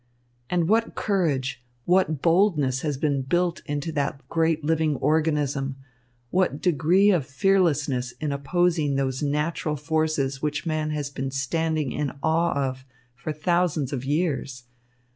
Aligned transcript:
"And 0.49 0.67
what 0.67 0.95
courage, 0.95 1.63
what 1.85 2.23
boldness 2.23 2.81
has 2.81 2.97
been 2.97 3.21
built 3.21 3.61
into 3.67 3.91
that 3.91 4.27
great 4.29 4.63
living 4.63 4.95
organism, 4.95 5.75
what 6.31 6.53
a 6.53 6.57
degree 6.57 7.11
of 7.11 7.23
fearlessness 7.23 8.11
in 8.13 8.31
opposing 8.31 8.95
those 8.95 9.21
natural 9.21 9.75
forces 9.75 10.41
which 10.41 10.65
man 10.65 10.89
has 10.89 11.11
been 11.11 11.29
standing 11.29 11.91
in 11.91 12.13
awe 12.23 12.53
of 12.55 12.83
for 13.15 13.31
thousands 13.31 13.93
of 13.93 14.03
years! 14.03 14.63